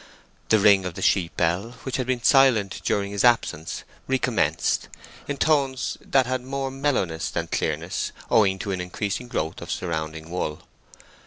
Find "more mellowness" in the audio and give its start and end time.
6.41-7.29